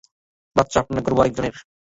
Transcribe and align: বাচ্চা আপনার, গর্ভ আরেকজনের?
বাচ্চা 0.55 0.77
আপনার, 0.79 1.01
গর্ভ 1.05 1.17
আরেকজনের? 1.21 1.55